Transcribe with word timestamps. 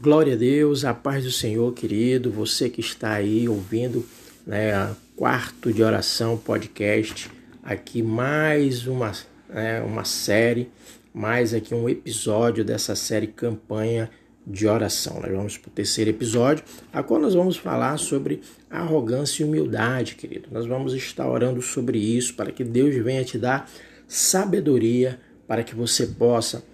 Glória 0.00 0.34
a 0.34 0.36
Deus, 0.36 0.84
a 0.84 0.92
paz 0.92 1.24
do 1.24 1.30
Senhor, 1.30 1.72
querido, 1.72 2.30
você 2.30 2.68
que 2.68 2.80
está 2.80 3.12
aí 3.12 3.48
ouvindo, 3.48 4.04
né, 4.46 4.94
quarto 5.16 5.72
de 5.72 5.82
oração 5.82 6.36
podcast, 6.36 7.30
aqui 7.62 8.02
mais 8.02 8.86
uma, 8.86 9.12
né, 9.48 9.80
uma 9.82 10.04
série, 10.04 10.68
mais 11.14 11.54
aqui 11.54 11.74
um 11.74 11.88
episódio 11.88 12.64
dessa 12.64 12.94
série 12.96 13.28
campanha 13.28 14.10
de 14.46 14.66
oração. 14.66 15.20
Nós 15.20 15.30
vamos 15.30 15.56
para 15.56 15.68
o 15.68 15.72
terceiro 15.72 16.10
episódio, 16.10 16.64
a 16.92 17.02
qual 17.02 17.20
nós 17.20 17.34
vamos 17.34 17.56
falar 17.56 17.96
sobre 17.96 18.42
arrogância 18.68 19.42
e 19.42 19.46
humildade, 19.46 20.16
querido. 20.16 20.48
Nós 20.50 20.66
vamos 20.66 20.92
estar 20.92 21.26
orando 21.26 21.62
sobre 21.62 21.98
isso 21.98 22.34
para 22.34 22.52
que 22.52 22.64
Deus 22.64 22.94
venha 23.02 23.24
te 23.24 23.38
dar 23.38 23.70
sabedoria 24.06 25.18
para 25.46 25.62
que 25.62 25.74
você 25.74 26.06
possa 26.06 26.64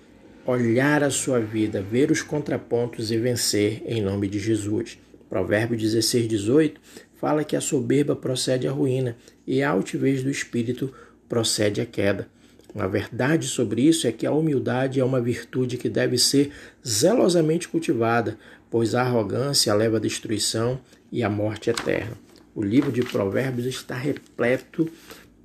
olhar 0.50 1.04
a 1.04 1.10
sua 1.10 1.38
vida, 1.38 1.80
ver 1.80 2.10
os 2.10 2.22
contrapontos 2.22 3.12
e 3.12 3.16
vencer 3.16 3.82
em 3.86 4.02
nome 4.02 4.26
de 4.26 4.40
Jesus. 4.40 4.98
Provérbio 5.28 5.78
16, 5.78 6.26
18 6.26 6.80
fala 7.14 7.44
que 7.44 7.54
a 7.54 7.60
soberba 7.60 8.16
procede 8.16 8.66
à 8.66 8.72
ruína 8.72 9.16
e 9.46 9.62
a 9.62 9.70
altivez 9.70 10.24
do 10.24 10.30
espírito 10.30 10.92
procede 11.28 11.80
à 11.80 11.86
queda. 11.86 12.28
A 12.74 12.86
verdade 12.86 13.46
sobre 13.46 13.82
isso 13.82 14.06
é 14.06 14.12
que 14.12 14.26
a 14.26 14.32
humildade 14.32 14.98
é 14.98 15.04
uma 15.04 15.20
virtude 15.20 15.76
que 15.76 15.88
deve 15.88 16.18
ser 16.18 16.50
zelosamente 16.86 17.68
cultivada, 17.68 18.36
pois 18.68 18.94
a 18.94 19.02
arrogância 19.02 19.74
leva 19.74 19.98
à 19.98 20.00
destruição 20.00 20.80
e 21.12 21.22
à 21.22 21.30
morte 21.30 21.70
eterna. 21.70 22.16
O 22.54 22.62
livro 22.62 22.90
de 22.90 23.02
Provérbios 23.02 23.66
está 23.66 23.96
repleto 23.96 24.90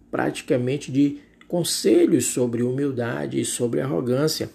praticamente 0.09 0.91
de 0.91 1.19
conselhos 1.47 2.25
sobre 2.25 2.63
humildade 2.63 3.39
e 3.39 3.45
sobre 3.45 3.81
arrogância. 3.81 4.49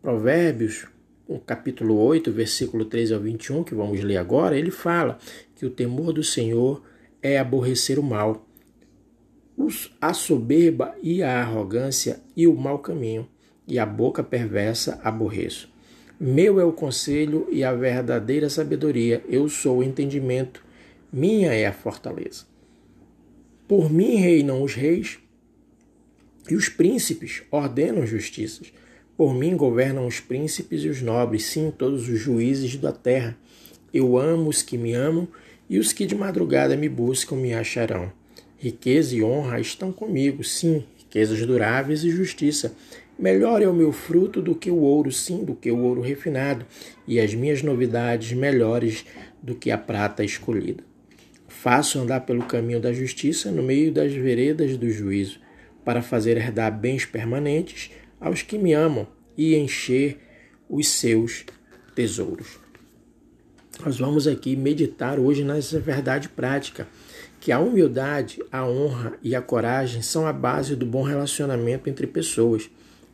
Provérbios, 0.00 0.86
no 1.28 1.40
capítulo 1.40 1.96
8, 1.98 2.30
versículo 2.32 2.84
13 2.84 3.14
ao 3.14 3.20
21, 3.20 3.64
que 3.64 3.74
vamos 3.74 4.00
ler 4.00 4.16
agora, 4.16 4.56
ele 4.56 4.70
fala 4.70 5.18
que 5.56 5.66
o 5.66 5.70
temor 5.70 6.12
do 6.12 6.22
Senhor 6.22 6.82
é 7.20 7.38
aborrecer 7.38 7.98
o 7.98 8.02
mal, 8.02 8.46
a 10.00 10.14
soberba 10.14 10.94
e 11.02 11.22
a 11.22 11.40
arrogância 11.40 12.20
e 12.36 12.46
o 12.46 12.54
mau 12.54 12.78
caminho, 12.78 13.28
e 13.66 13.78
a 13.78 13.84
boca 13.84 14.22
perversa 14.22 15.00
aborreço. 15.02 15.68
Meu 16.18 16.60
é 16.60 16.64
o 16.64 16.72
conselho 16.72 17.46
e 17.50 17.62
a 17.64 17.72
verdadeira 17.74 18.48
sabedoria, 18.48 19.22
eu 19.28 19.48
sou 19.48 19.78
o 19.78 19.82
entendimento, 19.82 20.64
minha 21.12 21.52
é 21.52 21.66
a 21.66 21.72
fortaleza. 21.72 22.44
Por 23.66 23.90
mim 23.90 24.14
reinam 24.14 24.62
os 24.62 24.74
reis, 24.74 25.18
e 26.48 26.54
os 26.54 26.68
príncipes 26.68 27.42
ordenam 27.50 28.06
justiças. 28.06 28.72
Por 29.18 29.34
mim 29.34 29.56
governam 29.56 30.06
os 30.06 30.20
príncipes 30.20 30.84
e 30.84 30.88
os 30.88 31.02
nobres, 31.02 31.42
sim, 31.46 31.72
todos 31.76 32.08
os 32.08 32.20
juízes 32.20 32.76
da 32.76 32.92
terra. 32.92 33.36
Eu 33.92 34.16
amo 34.16 34.48
os 34.48 34.62
que 34.62 34.78
me 34.78 34.94
amam, 34.94 35.26
e 35.68 35.76
os 35.76 35.92
que 35.92 36.06
de 36.06 36.14
madrugada 36.14 36.76
me 36.76 36.88
buscam 36.88 37.34
me 37.34 37.52
acharão. 37.52 38.12
Riqueza 38.56 39.16
e 39.16 39.24
honra 39.24 39.58
estão 39.58 39.90
comigo, 39.90 40.44
sim, 40.44 40.84
riquezas 40.96 41.44
duráveis 41.44 42.04
e 42.04 42.10
justiça. 42.10 42.76
Melhor 43.18 43.60
é 43.60 43.66
o 43.66 43.74
meu 43.74 43.90
fruto 43.90 44.40
do 44.40 44.54
que 44.54 44.70
o 44.70 44.76
ouro, 44.76 45.10
sim, 45.10 45.44
do 45.44 45.56
que 45.56 45.68
o 45.68 45.80
ouro 45.80 46.00
refinado, 46.00 46.64
e 47.04 47.18
as 47.18 47.34
minhas 47.34 47.60
novidades 47.60 48.32
melhores 48.32 49.04
do 49.42 49.56
que 49.56 49.72
a 49.72 49.76
prata 49.76 50.22
escolhida. 50.22 50.84
Faço 51.48 51.98
andar 51.98 52.20
pelo 52.20 52.44
caminho 52.44 52.78
da 52.78 52.92
justiça 52.92 53.50
no 53.50 53.64
meio 53.64 53.90
das 53.90 54.12
veredas 54.12 54.76
do 54.76 54.88
juízo, 54.88 55.40
para 55.84 56.02
fazer 56.02 56.36
herdar 56.36 56.70
bens 56.70 57.04
permanentes 57.04 57.90
aos 58.20 58.42
que 58.42 58.58
me 58.58 58.72
amam 58.72 59.06
e 59.36 59.54
encher 59.56 60.18
os 60.68 60.88
seus 60.88 61.44
tesouros. 61.94 62.58
Nós 63.84 63.98
vamos 63.98 64.26
aqui 64.26 64.56
meditar 64.56 65.18
hoje 65.20 65.44
nessa 65.44 65.78
verdade 65.78 66.28
prática, 66.28 66.88
que 67.40 67.52
a 67.52 67.60
humildade, 67.60 68.42
a 68.50 68.66
honra 68.66 69.14
e 69.22 69.36
a 69.36 69.40
coragem 69.40 70.02
são 70.02 70.26
a 70.26 70.32
base 70.32 70.74
do 70.74 70.84
bom 70.84 71.02
relacionamento 71.02 71.88
entre 71.88 72.06
pessoas, 72.06 72.68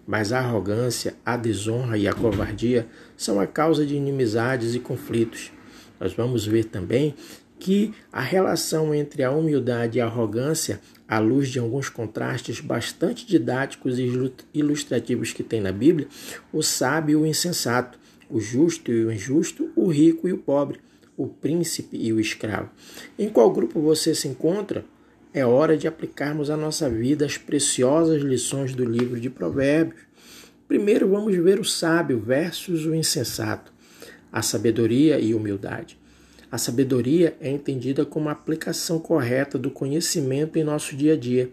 mas 0.06 0.32
a 0.32 0.38
arrogância, 0.38 1.14
a 1.24 1.36
desonra 1.36 1.98
e 1.98 2.08
a 2.08 2.14
covardia 2.14 2.86
são 3.16 3.38
a 3.38 3.46
causa 3.46 3.84
de 3.84 3.94
inimizades 3.94 4.74
e 4.74 4.80
conflitos. 4.80 5.52
Nós 6.00 6.14
vamos 6.14 6.46
ver 6.46 6.64
também 6.64 7.14
que 7.58 7.92
a 8.12 8.20
relação 8.20 8.94
entre 8.94 9.22
a 9.22 9.30
humildade 9.30 9.98
e 9.98 10.00
a 10.00 10.06
arrogância 10.06 10.80
à 11.08 11.18
luz 11.18 11.48
de 11.48 11.58
alguns 11.58 11.88
contrastes 11.88 12.60
bastante 12.60 13.26
didáticos 13.26 13.98
e 13.98 14.10
ilustrativos 14.52 15.32
que 15.32 15.42
tem 15.42 15.60
na 15.60 15.72
Bíblia, 15.72 16.08
o 16.52 16.62
sábio 16.62 17.20
e 17.20 17.22
o 17.22 17.26
insensato, 17.26 17.98
o 18.28 18.40
justo 18.40 18.90
e 18.90 19.04
o 19.04 19.12
injusto, 19.12 19.70
o 19.76 19.86
rico 19.88 20.28
e 20.28 20.32
o 20.32 20.38
pobre, 20.38 20.80
o 21.16 21.26
príncipe 21.26 21.96
e 21.96 22.12
o 22.12 22.20
escravo. 22.20 22.70
Em 23.18 23.28
qual 23.28 23.50
grupo 23.50 23.80
você 23.80 24.14
se 24.14 24.26
encontra? 24.26 24.84
É 25.32 25.44
hora 25.44 25.76
de 25.76 25.88
aplicarmos 25.88 26.48
à 26.48 26.56
nossa 26.56 26.88
vida 26.88 27.24
as 27.26 27.36
preciosas 27.36 28.22
lições 28.22 28.74
do 28.74 28.84
livro 28.84 29.20
de 29.20 29.28
Provérbios. 29.28 30.00
Primeiro 30.68 31.08
vamos 31.08 31.34
ver 31.36 31.58
o 31.60 31.64
sábio 31.64 32.20
versus 32.20 32.86
o 32.86 32.94
insensato, 32.94 33.72
a 34.32 34.42
sabedoria 34.42 35.18
e 35.18 35.34
humildade. 35.34 35.98
A 36.54 36.58
sabedoria 36.58 37.36
é 37.40 37.50
entendida 37.50 38.06
como 38.06 38.28
a 38.28 38.32
aplicação 38.32 39.00
correta 39.00 39.58
do 39.58 39.72
conhecimento 39.72 40.56
em 40.56 40.62
nosso 40.62 40.94
dia 40.94 41.14
a 41.14 41.16
dia. 41.16 41.50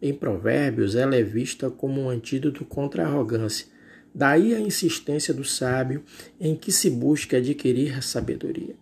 Em 0.00 0.14
Provérbios, 0.14 0.94
ela 0.94 1.16
é 1.16 1.24
vista 1.24 1.68
como 1.68 2.02
um 2.02 2.08
antídoto 2.08 2.64
contra 2.64 3.02
a 3.02 3.08
arrogância. 3.08 3.66
Daí 4.14 4.54
a 4.54 4.60
insistência 4.60 5.34
do 5.34 5.42
sábio 5.42 6.04
em 6.40 6.54
que 6.54 6.70
se 6.70 6.88
busca 6.88 7.38
adquirir 7.38 7.98
a 7.98 8.00
sabedoria. 8.00 8.76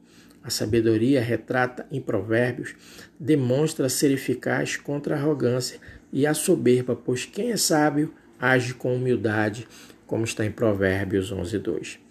A 0.44 0.50
sabedoria 0.50 1.22
retrata 1.22 1.86
em 1.90 2.02
Provérbios 2.02 2.74
demonstra 3.18 3.88
ser 3.88 4.10
eficaz 4.10 4.76
contra 4.76 5.16
a 5.16 5.18
arrogância 5.18 5.80
e 6.12 6.26
a 6.26 6.34
soberba, 6.34 6.94
pois 6.94 7.24
quem 7.24 7.50
é 7.50 7.56
sábio 7.56 8.12
age 8.38 8.74
com 8.74 8.94
humildade, 8.94 9.66
como 10.06 10.24
está 10.24 10.44
em 10.44 10.52
Provérbios 10.52 11.32
11, 11.32 11.58
2. 11.58 12.01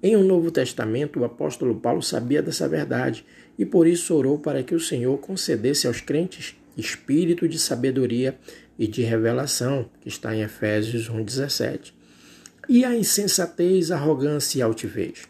Em 0.00 0.16
um 0.16 0.22
Novo 0.22 0.50
Testamento, 0.50 1.18
o 1.18 1.24
apóstolo 1.24 1.74
Paulo 1.74 2.02
sabia 2.02 2.40
dessa 2.40 2.68
verdade 2.68 3.24
e 3.58 3.66
por 3.66 3.86
isso 3.86 4.14
orou 4.14 4.38
para 4.38 4.62
que 4.62 4.74
o 4.74 4.80
Senhor 4.80 5.18
concedesse 5.18 5.86
aos 5.86 6.00
crentes 6.00 6.54
espírito 6.76 7.48
de 7.48 7.58
sabedoria 7.58 8.38
e 8.78 8.86
de 8.86 9.02
revelação, 9.02 9.90
que 10.00 10.08
está 10.08 10.34
em 10.34 10.42
Efésios 10.42 11.10
1,17. 11.10 11.92
E 12.68 12.84
a 12.84 12.94
insensatez, 12.94 13.90
arrogância 13.90 14.60
e 14.60 14.62
altivez. 14.62 15.26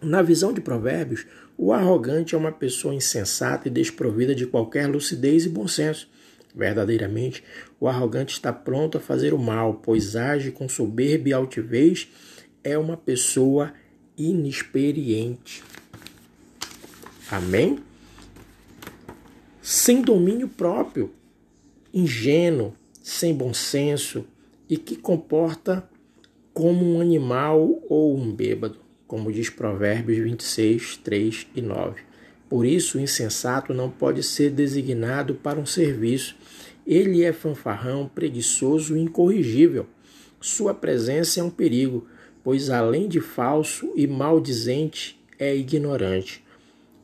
Na 0.00 0.22
visão 0.22 0.52
de 0.52 0.60
Provérbios, 0.60 1.26
o 1.56 1.72
arrogante 1.72 2.34
é 2.34 2.38
uma 2.38 2.52
pessoa 2.52 2.94
insensata 2.94 3.68
e 3.68 3.70
desprovida 3.70 4.34
de 4.34 4.46
qualquer 4.46 4.86
lucidez 4.86 5.44
e 5.44 5.48
bom 5.48 5.68
senso. 5.68 6.08
Verdadeiramente, 6.54 7.44
o 7.78 7.86
arrogante 7.86 8.32
está 8.32 8.52
pronto 8.52 8.96
a 8.96 9.00
fazer 9.00 9.34
o 9.34 9.38
mal, 9.38 9.74
pois 9.74 10.16
age 10.16 10.50
com 10.50 10.68
soberba 10.68 11.28
e 11.28 11.32
altivez 11.32 12.08
é 12.68 12.76
uma 12.76 12.96
pessoa 12.96 13.72
inexperiente. 14.16 15.62
Amém? 17.30 17.78
Sem 19.62 20.02
domínio 20.02 20.48
próprio, 20.48 21.12
ingênuo, 21.92 22.74
sem 23.02 23.34
bom 23.34 23.54
senso 23.54 24.26
e 24.68 24.76
que 24.76 24.96
comporta 24.96 25.88
como 26.52 26.84
um 26.84 27.00
animal 27.00 27.82
ou 27.88 28.16
um 28.18 28.30
bêbado, 28.34 28.78
como 29.06 29.32
diz 29.32 29.48
Provérbios 29.48 30.18
26, 30.18 30.96
3 30.98 31.46
e 31.54 31.62
9. 31.62 32.02
Por 32.50 32.66
isso, 32.66 32.98
o 32.98 33.00
insensato 33.00 33.72
não 33.72 33.90
pode 33.90 34.22
ser 34.22 34.50
designado 34.50 35.34
para 35.34 35.58
um 35.58 35.66
serviço. 35.66 36.36
Ele 36.86 37.22
é 37.22 37.32
fanfarrão, 37.32 38.10
preguiçoso 38.14 38.96
e 38.96 39.00
incorrigível. 39.00 39.86
Sua 40.40 40.74
presença 40.74 41.40
é 41.40 41.42
um 41.42 41.50
perigo 41.50 42.06
pois 42.42 42.70
além 42.70 43.08
de 43.08 43.20
falso 43.20 43.92
e 43.94 44.06
maldizente, 44.06 45.18
é 45.38 45.54
ignorante. 45.56 46.44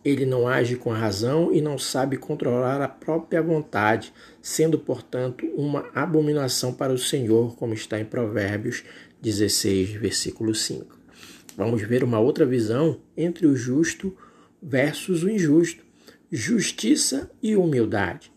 Ele 0.04 0.26
não 0.26 0.46
age 0.46 0.76
com 0.76 0.92
a 0.92 0.98
razão 0.98 1.52
e 1.52 1.62
não 1.62 1.78
sabe 1.78 2.18
controlar 2.18 2.82
a 2.82 2.88
própria 2.88 3.40
vontade, 3.40 4.12
sendo, 4.42 4.78
portanto, 4.78 5.46
uma 5.56 5.88
abominação 5.94 6.74
para 6.74 6.92
o 6.92 6.98
Senhor, 6.98 7.56
como 7.56 7.72
está 7.72 7.98
em 7.98 8.04
Provérbios 8.04 8.84
16, 9.22 9.92
versículo 9.92 10.54
5. 10.54 10.98
Vamos 11.56 11.80
ver 11.82 12.04
uma 12.04 12.20
outra 12.20 12.44
visão 12.44 13.00
entre 13.16 13.46
o 13.46 13.56
justo 13.56 14.14
versus 14.62 15.22
o 15.22 15.30
injusto, 15.30 15.82
justiça 16.30 17.30
e 17.42 17.56
humildade. 17.56 18.30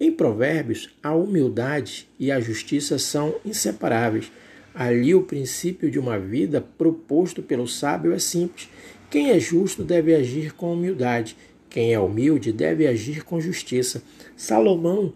Em 0.00 0.10
Provérbios, 0.10 0.90
a 1.02 1.14
humildade 1.14 2.08
e 2.18 2.32
a 2.32 2.40
justiça 2.40 2.98
são 2.98 3.36
inseparáveis 3.44 4.30
Ali 4.78 5.14
o 5.14 5.22
princípio 5.22 5.90
de 5.90 5.98
uma 5.98 6.18
vida 6.18 6.60
proposto 6.60 7.42
pelo 7.42 7.66
sábio 7.66 8.12
é 8.12 8.18
simples. 8.18 8.68
Quem 9.08 9.30
é 9.30 9.40
justo 9.40 9.82
deve 9.82 10.14
agir 10.14 10.52
com 10.52 10.74
humildade. 10.74 11.34
Quem 11.70 11.94
é 11.94 11.98
humilde 11.98 12.52
deve 12.52 12.86
agir 12.86 13.24
com 13.24 13.40
justiça. 13.40 14.02
Salomão, 14.36 15.14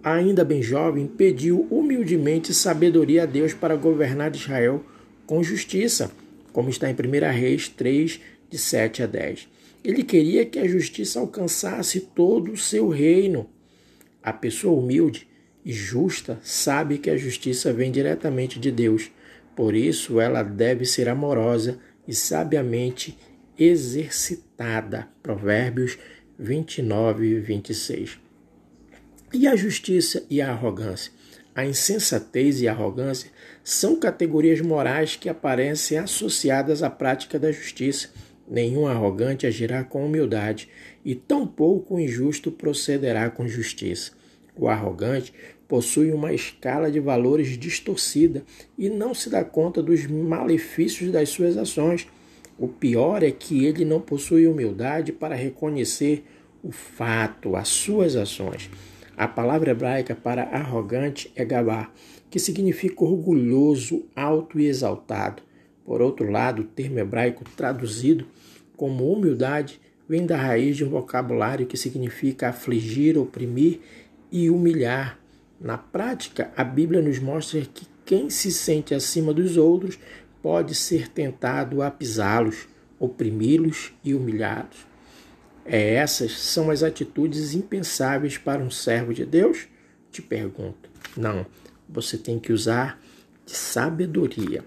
ainda 0.00 0.44
bem 0.44 0.62
jovem, 0.62 1.08
pediu 1.08 1.66
humildemente 1.72 2.54
sabedoria 2.54 3.24
a 3.24 3.26
Deus 3.26 3.52
para 3.52 3.74
governar 3.74 4.32
Israel 4.32 4.84
com 5.26 5.42
justiça. 5.42 6.12
como 6.52 6.70
está 6.70 6.88
em 6.88 6.94
1 6.94 7.32
Reis 7.32 7.68
3, 7.68 8.20
de 8.48 8.58
7 8.58 9.02
a 9.02 9.06
10. 9.06 9.48
Ele 9.82 10.04
queria 10.04 10.46
que 10.46 10.58
a 10.58 10.68
justiça 10.68 11.18
alcançasse 11.18 11.98
todo 12.00 12.52
o 12.52 12.56
seu 12.56 12.88
reino. 12.88 13.48
A 14.22 14.32
pessoa 14.32 14.80
humilde 14.80 15.26
justa 15.64 16.38
sabe 16.42 16.98
que 16.98 17.10
a 17.10 17.16
justiça 17.16 17.72
vem 17.72 17.90
diretamente 17.90 18.58
de 18.58 18.70
Deus. 18.70 19.10
Por 19.54 19.74
isso, 19.74 20.20
ela 20.20 20.42
deve 20.42 20.84
ser 20.84 21.08
amorosa 21.08 21.78
e 22.06 22.14
sabiamente 22.14 23.18
exercitada. 23.58 25.08
Provérbios 25.22 25.98
29 26.38 27.26
e 27.26 27.40
26. 27.40 28.18
E 29.32 29.46
a 29.46 29.54
justiça 29.54 30.24
e 30.30 30.40
a 30.40 30.50
arrogância? 30.50 31.12
A 31.54 31.64
insensatez 31.64 32.62
e 32.62 32.68
a 32.68 32.72
arrogância 32.72 33.30
são 33.62 33.98
categorias 34.00 34.60
morais 34.60 35.16
que 35.16 35.28
aparecem 35.28 35.98
associadas 35.98 36.82
à 36.82 36.88
prática 36.88 37.38
da 37.38 37.52
justiça. 37.52 38.08
Nenhum 38.48 38.86
arrogante 38.86 39.46
agirá 39.46 39.84
com 39.84 40.04
humildade, 40.04 40.68
e 41.04 41.14
tampouco 41.14 41.94
o 41.94 42.00
injusto 42.00 42.50
procederá 42.50 43.30
com 43.30 43.46
justiça. 43.46 44.12
O 44.60 44.68
arrogante 44.68 45.32
possui 45.66 46.12
uma 46.12 46.34
escala 46.34 46.90
de 46.90 47.00
valores 47.00 47.56
distorcida 47.56 48.44
e 48.76 48.90
não 48.90 49.14
se 49.14 49.30
dá 49.30 49.42
conta 49.42 49.82
dos 49.82 50.06
malefícios 50.06 51.10
das 51.10 51.30
suas 51.30 51.56
ações. 51.56 52.06
O 52.58 52.68
pior 52.68 53.22
é 53.22 53.30
que 53.30 53.64
ele 53.64 53.86
não 53.86 54.02
possui 54.02 54.46
humildade 54.46 55.12
para 55.12 55.34
reconhecer 55.34 56.26
o 56.62 56.70
fato, 56.70 57.56
as 57.56 57.68
suas 57.68 58.14
ações. 58.16 58.68
A 59.16 59.26
palavra 59.26 59.70
hebraica 59.70 60.14
para 60.14 60.42
arrogante 60.42 61.32
é 61.34 61.42
gabá, 61.42 61.90
que 62.28 62.38
significa 62.38 63.02
orgulhoso, 63.02 64.04
alto 64.14 64.60
e 64.60 64.66
exaltado. 64.66 65.42
Por 65.86 66.02
outro 66.02 66.30
lado, 66.30 66.60
o 66.60 66.66
termo 66.66 66.98
hebraico 66.98 67.44
traduzido 67.56 68.26
como 68.76 69.10
humildade 69.10 69.80
vem 70.06 70.26
da 70.26 70.36
raiz 70.36 70.76
de 70.76 70.84
um 70.84 70.90
vocabulário 70.90 71.66
que 71.66 71.78
significa 71.78 72.48
afligir, 72.48 73.16
oprimir 73.16 73.80
e 74.30 74.50
humilhar. 74.50 75.18
Na 75.60 75.76
prática, 75.76 76.52
a 76.56 76.64
Bíblia 76.64 77.02
nos 77.02 77.18
mostra 77.18 77.60
que 77.60 77.86
quem 78.04 78.30
se 78.30 78.50
sente 78.50 78.94
acima 78.94 79.32
dos 79.32 79.56
outros 79.56 79.98
pode 80.42 80.74
ser 80.74 81.08
tentado 81.08 81.82
a 81.82 81.90
pisá-los, 81.90 82.68
oprimi-los 82.98 83.92
e 84.02 84.14
humilhá-los. 84.14 84.86
É, 85.64 85.94
essas 85.94 86.32
são 86.32 86.70
as 86.70 86.82
atitudes 86.82 87.54
impensáveis 87.54 88.38
para 88.38 88.62
um 88.62 88.70
servo 88.70 89.12
de 89.12 89.24
Deus? 89.24 89.68
Te 90.10 90.22
pergunto. 90.22 90.88
Não, 91.16 91.46
você 91.88 92.16
tem 92.16 92.38
que 92.38 92.52
usar 92.52 93.00
de 93.44 93.52
sabedoria. 93.52 94.64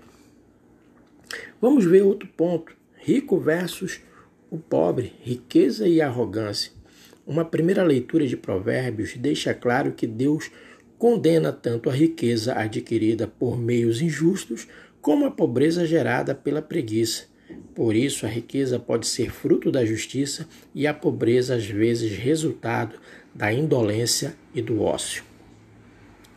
Vamos 1.59 1.85
ver 1.85 2.03
outro 2.03 2.29
ponto: 2.29 2.75
rico 2.97 3.39
versus 3.39 4.01
o 4.49 4.57
pobre, 4.57 5.13
riqueza 5.21 5.87
e 5.87 6.01
arrogância. 6.01 6.71
Uma 7.25 7.45
primeira 7.45 7.83
leitura 7.83 8.27
de 8.27 8.35
Provérbios 8.35 9.15
deixa 9.15 9.53
claro 9.53 9.93
que 9.93 10.05
Deus 10.05 10.51
condena 10.97 11.53
tanto 11.53 11.89
a 11.89 11.93
riqueza 11.93 12.53
adquirida 12.53 13.27
por 13.27 13.57
meios 13.57 14.01
injustos 14.01 14.67
como 15.01 15.25
a 15.25 15.31
pobreza 15.31 15.85
gerada 15.85 16.35
pela 16.35 16.61
preguiça. 16.61 17.25
Por 17.73 17.95
isso, 17.95 18.25
a 18.25 18.29
riqueza 18.29 18.77
pode 18.77 19.07
ser 19.07 19.31
fruto 19.31 19.71
da 19.71 19.85
justiça 19.85 20.47
e 20.75 20.85
a 20.85 20.93
pobreza, 20.93 21.55
às 21.55 21.65
vezes, 21.65 22.17
resultado 22.17 22.97
da 23.33 23.51
indolência 23.53 24.35
e 24.53 24.61
do 24.61 24.81
ócio. 24.81 25.23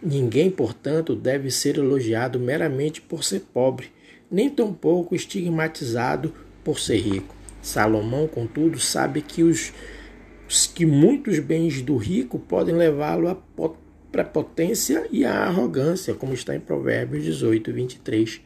Ninguém, 0.02 0.50
portanto, 0.50 1.16
deve 1.16 1.50
ser 1.50 1.78
elogiado 1.78 2.38
meramente 2.38 3.00
por 3.00 3.24
ser 3.24 3.40
pobre, 3.52 3.90
nem 4.30 4.48
tampouco 4.48 5.14
estigmatizado 5.14 6.32
por 6.62 6.78
ser 6.78 6.98
rico. 6.98 7.34
Salomão, 7.62 8.28
contudo, 8.28 8.78
sabe 8.78 9.20
que 9.20 9.42
os 9.42 9.72
que 10.74 10.86
muitos 10.86 11.38
bens 11.38 11.82
do 11.82 11.96
rico 11.96 12.38
podem 12.38 12.74
levá-lo 12.74 13.28
à 13.28 13.36
prepotência 14.12 15.06
e 15.10 15.24
à 15.24 15.44
arrogância, 15.44 16.14
como 16.14 16.34
está 16.34 16.54
em 16.54 16.60
Provérbios 16.60 17.24
18, 17.24 17.72
23. 17.72 18.40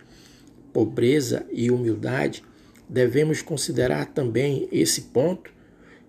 Pobreza 0.72 1.46
e 1.52 1.70
humildade 1.70 2.42
devemos 2.90 3.40
considerar 3.40 4.06
também 4.06 4.68
esse 4.72 5.02
ponto 5.02 5.52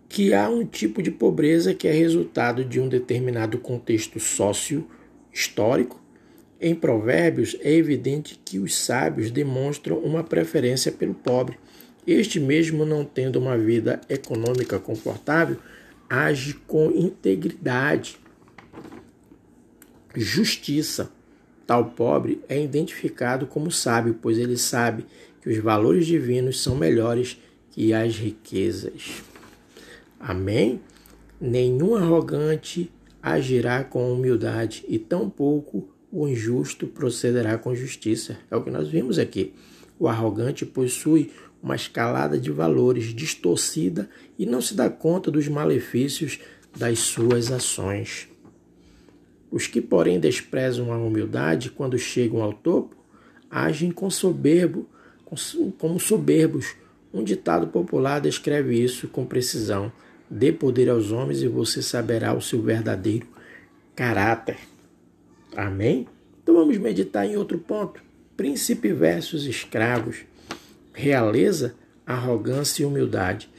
que 0.10 0.34
há 0.34 0.50
um 0.50 0.66
tipo 0.66 1.02
de 1.02 1.12
pobreza 1.12 1.74
que 1.74 1.88
é 1.88 1.92
resultado 1.92 2.66
de 2.66 2.80
um 2.80 2.90
determinado 2.90 3.58
contexto 3.60 4.20
sócio-histórico. 4.20 6.02
Em 6.60 6.76
Provérbios, 6.76 7.56
é 7.62 7.72
evidente 7.72 8.40
que 8.44 8.60
os 8.60 8.76
sábios 8.76 9.32
demonstram 9.32 10.00
uma 10.00 10.24
preferência 10.24 10.92
pelo 10.92 11.14
pobre. 11.14 11.58
Este, 12.06 12.40
mesmo 12.40 12.84
não 12.84 13.06
tendo 13.06 13.40
uma 13.40 13.58
vida 13.58 14.02
econômica 14.10 14.80
confortável, 14.80 15.58
age 16.12 16.56
com 16.68 16.92
integridade, 16.92 18.20
justiça. 20.14 21.10
Tal 21.66 21.86
pobre 21.92 22.42
é 22.50 22.62
identificado 22.62 23.48
como 23.48 23.72
sábio, 23.72 24.20
pois 24.22 24.38
ele 24.38 24.58
sabe 24.58 25.06
que 25.42 25.50
os 25.50 25.58
valores 25.60 26.06
divinos 26.06 26.62
são 26.62 26.76
melhores 26.76 27.40
que 27.72 27.94
as 27.94 28.18
riquezas. 28.18 29.24
Amém? 30.20 30.82
Nenhum 31.40 31.96
arrogante 31.96 32.92
agirá 33.24 33.82
com 33.82 34.12
humildade 34.12 34.84
e 34.90 35.00
tampouco 35.00 35.88
o 36.12 36.28
injusto 36.28 36.88
procederá 36.88 37.58
com 37.58 37.74
justiça. 37.74 38.38
É 38.52 38.56
o 38.58 38.62
que 38.62 38.70
nós 38.70 38.90
vimos 38.90 39.18
aqui. 39.18 39.54
O 39.98 40.10
arrogante 40.10 40.66
possui 40.66 41.32
uma 41.62 41.76
escalada 41.76 42.40
de 42.40 42.52
valores 42.52 43.14
distorcida 43.14 44.10
e 44.38 44.46
não 44.46 44.62
se 44.62 44.74
dá 44.74 44.90
conta 44.90 45.30
dos 45.30 45.48
malefícios 45.48 46.40
das 46.76 47.00
suas 47.00 47.52
ações. 47.52 48.28
Os 49.52 49.68
que, 49.68 49.82
porém, 49.82 50.20
desprezam 50.20 50.92
a 50.94 50.98
humildade 50.98 51.70
quando 51.70 51.98
chegam 51.98 52.42
ao 52.42 52.54
topo, 52.54 52.96
agem 53.50 53.92
com 53.92 54.10
soberbo 54.10 54.90
como 55.78 56.00
soberbos. 56.00 56.76
Um 57.14 57.24
ditado 57.24 57.68
popular 57.68 58.20
descreve 58.20 58.82
isso 58.82 59.08
com 59.08 59.26
precisão. 59.26 59.92
Dê 60.30 60.52
poder 60.52 60.90
aos 60.90 61.12
homens 61.12 61.42
e 61.42 61.48
você 61.48 61.82
saberá 61.82 62.34
o 62.34 62.42
seu 62.42 62.62
verdadeiro 62.62 63.28
caráter. 63.96 64.58
Amém? 65.56 66.08
Então 66.42 66.56
vamos 66.56 66.78
meditar 66.78 67.26
em 67.26 67.36
outro 67.36 67.60
ponto. 67.60 68.02
Príncipe 68.38 68.94
versus 68.94 69.46
escravos. 69.46 70.24
Realeza, 71.02 71.74
arrogância 72.06 72.84
e 72.84 72.86
humildade. 72.86 73.50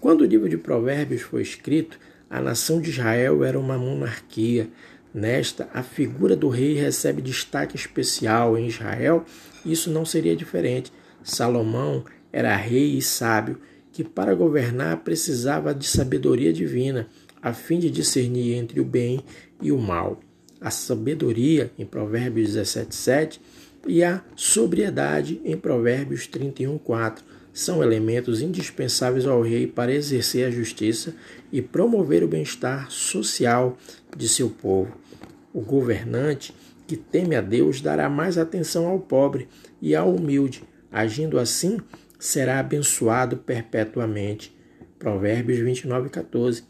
Quando 0.00 0.20
o 0.20 0.24
livro 0.24 0.48
de 0.48 0.56
Provérbios 0.56 1.22
foi 1.22 1.42
escrito, 1.42 1.98
a 2.30 2.40
nação 2.40 2.80
de 2.80 2.90
Israel 2.90 3.42
era 3.42 3.58
uma 3.58 3.76
monarquia. 3.76 4.68
Nesta, 5.12 5.68
a 5.74 5.82
figura 5.82 6.36
do 6.36 6.48
rei 6.48 6.74
recebe 6.74 7.20
destaque 7.20 7.74
especial 7.74 8.56
em 8.56 8.68
Israel. 8.68 9.24
Isso 9.66 9.90
não 9.90 10.04
seria 10.04 10.36
diferente. 10.36 10.92
Salomão 11.24 12.04
era 12.32 12.54
rei 12.54 12.96
e 12.96 13.02
sábio, 13.02 13.58
que 13.90 14.04
para 14.04 14.32
governar 14.32 14.98
precisava 14.98 15.74
de 15.74 15.88
sabedoria 15.88 16.52
divina, 16.52 17.08
a 17.42 17.52
fim 17.52 17.80
de 17.80 17.90
discernir 17.90 18.54
entre 18.54 18.78
o 18.78 18.84
bem 18.84 19.24
e 19.60 19.72
o 19.72 19.78
mal. 19.78 20.20
A 20.60 20.70
sabedoria, 20.70 21.72
em 21.76 21.84
Provérbios 21.84 22.50
17,7, 22.50 23.40
e 23.86 24.02
a 24.02 24.22
sobriedade, 24.36 25.40
em 25.44 25.56
Provérbios 25.56 26.28
31,4, 26.28 27.20
são 27.52 27.82
elementos 27.82 28.40
indispensáveis 28.40 29.26
ao 29.26 29.42
rei 29.42 29.66
para 29.66 29.92
exercer 29.92 30.46
a 30.46 30.50
justiça 30.50 31.14
e 31.52 31.60
promover 31.60 32.22
o 32.22 32.28
bem-estar 32.28 32.90
social 32.90 33.76
de 34.16 34.28
seu 34.28 34.48
povo. 34.48 34.96
O 35.52 35.60
governante 35.60 36.54
que 36.86 36.96
teme 36.96 37.36
a 37.36 37.40
Deus 37.40 37.80
dará 37.80 38.08
mais 38.08 38.38
atenção 38.38 38.86
ao 38.86 38.98
pobre 38.98 39.48
e 39.80 39.94
ao 39.94 40.14
humilde, 40.14 40.62
Agindo 40.92 41.38
assim, 41.38 41.78
será 42.18 42.60
abençoado 42.60 43.38
perpetuamente. 43.38 44.54
Provérbios 44.98 45.58
29, 45.58 46.10
14. 46.10 46.64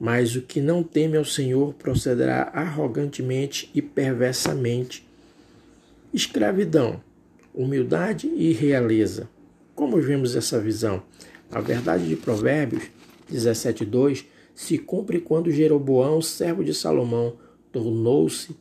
Mas 0.00 0.34
o 0.34 0.40
que 0.40 0.62
não 0.62 0.82
teme 0.82 1.18
ao 1.18 1.24
Senhor 1.24 1.74
procederá 1.74 2.50
arrogantemente 2.54 3.70
e 3.74 3.82
perversamente. 3.82 5.05
Escravidão, 6.16 7.02
humildade 7.54 8.26
e 8.26 8.50
realeza. 8.50 9.28
Como 9.74 10.00
vemos 10.00 10.34
essa 10.34 10.58
visão? 10.58 11.02
A 11.52 11.60
verdade 11.60 12.08
de 12.08 12.16
Provérbios 12.16 12.84
17:2 13.30 14.24
se 14.54 14.78
cumpre 14.78 15.20
quando 15.20 15.50
Jeroboão, 15.50 16.22
servo 16.22 16.64
de 16.64 16.72
Salomão, 16.72 17.36
tornou-se 17.70 18.56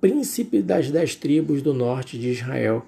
príncipe 0.00 0.62
das 0.62 0.90
dez 0.90 1.14
tribos 1.14 1.60
do 1.60 1.74
norte 1.74 2.18
de 2.18 2.30
Israel 2.30 2.86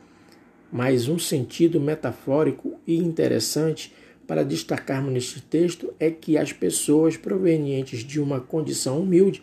mas 0.72 1.06
um 1.06 1.18
sentido 1.18 1.78
metafórico 1.78 2.80
e 2.86 2.96
interessante 2.96 3.94
para 4.26 4.42
destacarmos 4.42 5.12
neste 5.12 5.42
texto 5.42 5.92
é 6.00 6.10
que 6.10 6.38
as 6.38 6.54
pessoas 6.54 7.18
provenientes 7.18 8.00
de 8.00 8.18
uma 8.18 8.40
condição 8.40 8.98
humilde, 8.98 9.42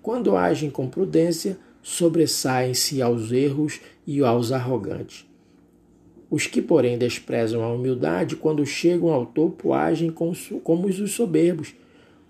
quando 0.00 0.34
agem 0.34 0.70
com 0.70 0.88
prudência, 0.88 1.58
sobressaem-se 1.82 3.02
aos 3.02 3.32
erros 3.32 3.80
e 4.06 4.22
aos 4.22 4.52
arrogantes. 4.52 5.26
Os 6.30 6.46
que, 6.46 6.62
porém, 6.62 6.96
desprezam 6.96 7.62
a 7.62 7.70
humildade, 7.70 8.36
quando 8.36 8.64
chegam 8.64 9.10
ao 9.10 9.26
topo, 9.26 9.74
agem 9.74 10.10
como 10.10 10.86
os 10.86 11.12
soberbos. 11.12 11.74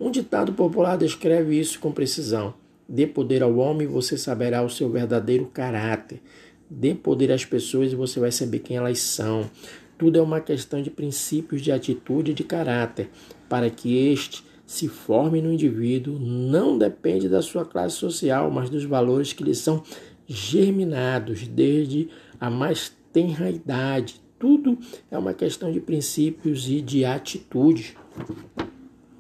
Um 0.01 0.11
ditado 0.11 0.53
popular 0.55 0.97
descreve 0.97 1.57
isso 1.57 1.79
com 1.79 1.93
precisão. 1.93 2.55
Dê 2.89 3.07
poder 3.07 3.43
ao 3.45 3.57
homem 3.59 3.87
e 3.87 3.91
você 3.91 4.19
saberá 4.19 4.61
o 4.63 4.69
seu 4.69 4.91
verdadeiro 4.91 5.47
caráter. 5.47 6.21
Dê 6.69 6.95
poder 6.95 7.31
às 7.31 7.45
pessoas 7.45 7.93
e 7.93 7.95
você 7.95 8.19
vai 8.19 8.33
saber 8.33 8.59
quem 8.59 8.77
elas 8.77 8.99
são. 8.99 9.49
Tudo 9.97 10.19
é 10.19 10.23
uma 10.23 10.41
questão 10.41 10.83
de 10.83 10.91
princípios 10.91 11.63
de 11.63 11.71
atitude 11.71 12.33
e 12.33 12.35
de 12.35 12.43
caráter. 12.43 13.09
Para 13.49 13.71
que 13.71 13.97
este 13.97 14.43
se 14.73 14.89
forme 14.89 15.43
no 15.43 15.53
indivíduo, 15.53 16.19
não 16.19 16.79
depende 16.79 17.29
da 17.29 17.43
sua 17.43 17.63
classe 17.63 17.97
social, 17.97 18.51
mas 18.51 18.71
dos 18.71 18.85
valores 18.85 19.35
que 19.35 19.45
lhe 19.45 19.55
são 19.55 19.83
germinados 20.27 21.47
desde 21.47 22.09
a 22.41 22.49
mais 22.49 22.91
tenra 23.13 23.51
idade. 23.51 24.19
Tudo 24.39 24.79
é 25.11 25.19
uma 25.19 25.35
questão 25.35 25.71
de 25.71 25.79
princípios 25.79 26.71
e 26.71 26.81
de 26.81 27.05
atitudes. 27.05 27.95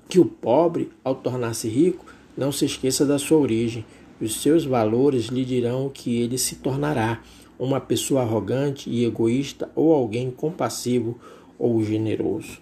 Que 0.08 0.18
o 0.18 0.24
pobre, 0.24 0.90
ao 1.04 1.14
tornar-se 1.14 1.68
rico, 1.68 2.06
não 2.34 2.50
se 2.50 2.64
esqueça 2.64 3.04
da 3.04 3.18
sua 3.18 3.36
origem. 3.36 3.84
Os 4.18 4.40
seus 4.40 4.64
valores 4.64 5.26
lhe 5.26 5.44
dirão 5.44 5.90
que 5.90 6.16
ele 6.16 6.38
se 6.38 6.56
tornará 6.56 7.22
uma 7.58 7.78
pessoa 7.78 8.22
arrogante 8.22 8.88
e 8.88 9.04
egoísta 9.04 9.70
ou 9.74 9.92
alguém 9.92 10.30
compassivo 10.30 11.20
ou 11.58 11.84
generoso. 11.84 12.58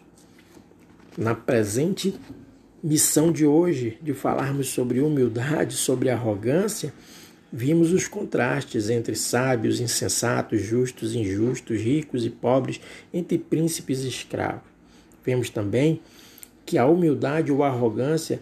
Na 1.16 1.36
presente 1.36 2.14
missão 2.82 3.30
de 3.30 3.46
hoje, 3.46 3.98
de 4.02 4.14
falarmos 4.14 4.68
sobre 4.68 5.00
humildade, 5.00 5.74
sobre 5.74 6.08
arrogância, 6.08 6.92
vimos 7.52 7.92
os 7.92 8.08
contrastes 8.08 8.88
entre 8.88 9.14
sábios, 9.14 9.80
insensatos, 9.80 10.62
justos, 10.62 11.14
injustos, 11.14 11.80
ricos 11.80 12.24
e 12.24 12.30
pobres, 12.30 12.80
entre 13.12 13.38
príncipes 13.38 14.04
e 14.04 14.08
escravos. 14.08 14.62
Vemos 15.24 15.50
também 15.50 16.00
que 16.64 16.78
a 16.78 16.86
humildade 16.86 17.52
ou 17.52 17.62
a 17.62 17.68
arrogância 17.68 18.40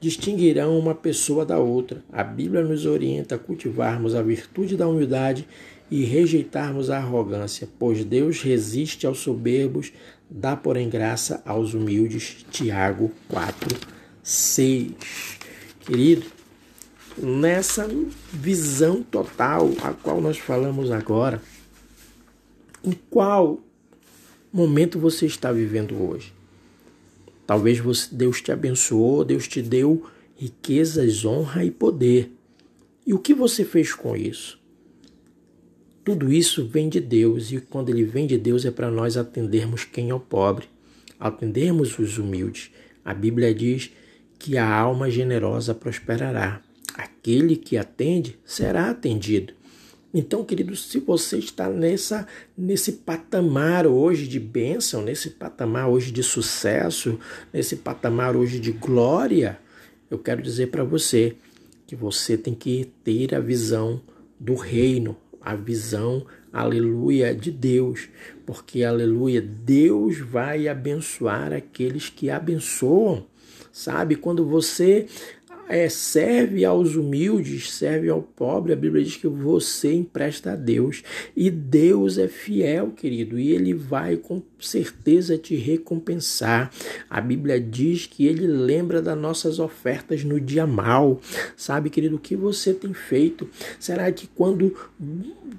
distinguirão 0.00 0.78
uma 0.78 0.94
pessoa 0.94 1.44
da 1.44 1.58
outra. 1.58 2.02
A 2.12 2.24
Bíblia 2.24 2.62
nos 2.62 2.86
orienta 2.86 3.34
a 3.34 3.38
cultivarmos 3.38 4.14
a 4.14 4.22
virtude 4.22 4.76
da 4.76 4.88
humildade 4.88 5.46
e 5.90 6.04
rejeitarmos 6.04 6.88
a 6.88 6.98
arrogância, 6.98 7.68
pois 7.78 8.04
Deus 8.04 8.42
resiste 8.42 9.06
aos 9.06 9.18
soberbos, 9.18 9.92
dá 10.30 10.56
porém 10.56 10.88
graça 10.88 11.42
aos 11.44 11.74
humildes. 11.74 12.44
Tiago 12.50 13.10
4, 13.28 13.76
6. 14.22 14.92
Querido, 15.80 16.26
nessa 17.18 17.88
visão 18.32 19.02
total 19.02 19.70
a 19.82 19.92
qual 19.92 20.20
nós 20.20 20.38
falamos 20.38 20.90
agora, 20.90 21.42
em 22.84 22.92
qual 23.10 23.60
momento 24.52 24.98
você 24.98 25.26
está 25.26 25.50
vivendo 25.50 26.00
hoje? 26.00 26.32
Talvez 27.46 27.80
você, 27.80 28.14
Deus 28.14 28.40
te 28.40 28.52
abençoou, 28.52 29.24
Deus 29.24 29.48
te 29.48 29.60
deu 29.60 30.06
riquezas, 30.36 31.24
honra 31.24 31.64
e 31.64 31.70
poder. 31.70 32.32
E 33.04 33.12
o 33.12 33.18
que 33.18 33.34
você 33.34 33.64
fez 33.64 33.92
com 33.92 34.16
isso? 34.16 34.59
Tudo 36.02 36.32
isso 36.32 36.66
vem 36.66 36.88
de 36.88 36.98
Deus 36.98 37.52
e 37.52 37.60
quando 37.60 37.90
ele 37.90 38.04
vem 38.04 38.26
de 38.26 38.38
Deus 38.38 38.64
é 38.64 38.70
para 38.70 38.90
nós 38.90 39.16
atendermos 39.18 39.84
quem 39.84 40.08
é 40.08 40.14
o 40.14 40.20
pobre, 40.20 40.66
atendermos 41.18 41.98
os 41.98 42.16
humildes. 42.16 42.70
A 43.04 43.12
Bíblia 43.12 43.54
diz 43.54 43.90
que 44.38 44.56
a 44.56 44.66
alma 44.66 45.10
generosa 45.10 45.74
prosperará. 45.74 46.62
Aquele 46.94 47.54
que 47.54 47.76
atende 47.76 48.38
será 48.44 48.88
atendido. 48.90 49.52
Então, 50.12 50.42
querido, 50.42 50.74
se 50.74 50.98
você 50.98 51.38
está 51.38 51.68
nessa 51.68 52.26
nesse 52.56 52.92
patamar 52.92 53.86
hoje 53.86 54.26
de 54.26 54.40
bênção, 54.40 55.02
nesse 55.02 55.30
patamar 55.30 55.88
hoje 55.88 56.10
de 56.10 56.22
sucesso, 56.22 57.18
nesse 57.52 57.76
patamar 57.76 58.34
hoje 58.34 58.58
de 58.58 58.72
glória, 58.72 59.58
eu 60.10 60.18
quero 60.18 60.42
dizer 60.42 60.68
para 60.68 60.82
você 60.82 61.36
que 61.86 61.94
você 61.94 62.36
tem 62.36 62.54
que 62.54 62.90
ter 63.04 63.34
a 63.34 63.40
visão 63.40 64.00
do 64.38 64.54
reino, 64.54 65.16
a 65.40 65.54
visão, 65.54 66.26
aleluia, 66.52 67.34
de 67.34 67.50
Deus, 67.50 68.08
porque, 68.44 68.84
aleluia, 68.84 69.40
Deus 69.40 70.18
vai 70.18 70.68
abençoar 70.68 71.52
aqueles 71.52 72.08
que 72.08 72.30
abençoam. 72.30 73.26
Sabe, 73.72 74.16
quando 74.16 74.44
você 74.44 75.06
é, 75.70 75.88
serve 75.88 76.64
aos 76.64 76.96
humildes, 76.96 77.72
serve 77.72 78.08
ao 78.08 78.20
pobre. 78.20 78.72
A 78.72 78.76
Bíblia 78.76 79.04
diz 79.04 79.16
que 79.16 79.28
você 79.28 79.92
empresta 79.92 80.52
a 80.52 80.56
Deus. 80.56 81.04
E 81.36 81.48
Deus 81.48 82.18
é 82.18 82.26
fiel, 82.26 82.90
querido, 82.90 83.38
e 83.38 83.52
Ele 83.52 83.72
vai 83.72 84.16
com 84.16 84.42
certeza 84.58 85.38
te 85.38 85.54
recompensar. 85.54 86.72
A 87.08 87.20
Bíblia 87.20 87.60
diz 87.60 88.04
que 88.06 88.26
Ele 88.26 88.48
lembra 88.48 89.00
das 89.00 89.16
nossas 89.16 89.60
ofertas 89.60 90.24
no 90.24 90.40
dia 90.40 90.66
mal. 90.66 91.20
Sabe, 91.56 91.88
querido, 91.88 92.16
o 92.16 92.20
que 92.20 92.34
você 92.34 92.74
tem 92.74 92.92
feito? 92.92 93.48
Será 93.78 94.10
que 94.10 94.26
quando 94.26 94.74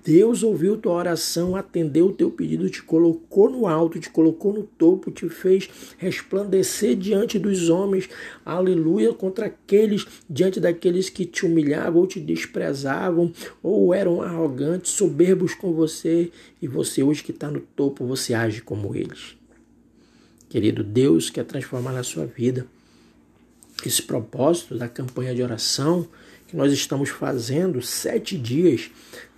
Deus 0.03 0.43
ouviu 0.43 0.77
tua 0.77 0.93
oração, 0.93 1.55
atendeu 1.55 2.07
o 2.07 2.13
teu 2.13 2.29
pedido, 2.29 2.69
te 2.69 2.83
colocou 2.83 3.49
no 3.49 3.65
alto, 3.65 3.99
te 3.99 4.09
colocou 4.09 4.51
no 4.51 4.63
topo, 4.63 5.09
te 5.09 5.29
fez 5.29 5.69
resplandecer 5.97 6.95
diante 6.95 7.39
dos 7.39 7.69
homens, 7.69 8.09
aleluia, 8.45 9.13
contra 9.13 9.45
aqueles 9.45 10.00
diante 10.29 10.59
daqueles 10.59 11.09
que 11.09 11.25
te 11.25 11.45
humilhavam 11.45 12.01
ou 12.01 12.07
te 12.07 12.19
desprezavam 12.19 13.31
ou 13.61 13.93
eram 13.93 14.21
arrogantes, 14.21 14.91
soberbos 14.91 15.53
com 15.53 15.73
você 15.73 16.31
e 16.61 16.67
você 16.67 17.03
hoje 17.03 17.23
que 17.23 17.31
está 17.31 17.49
no 17.49 17.61
topo, 17.61 18.05
você 18.05 18.33
age 18.33 18.61
como 18.61 18.95
eles. 18.95 19.37
Querido, 20.49 20.83
Deus 20.83 21.29
quer 21.29 21.45
transformar 21.45 21.93
na 21.93 22.03
sua 22.03 22.25
vida. 22.25 22.67
Esse 23.85 24.01
propósito 24.01 24.77
da 24.77 24.87
campanha 24.87 25.33
de 25.33 25.41
oração 25.41 26.07
que 26.47 26.57
nós 26.57 26.73
estamos 26.73 27.09
fazendo, 27.09 27.81
sete 27.81 28.37
dias 28.37 28.91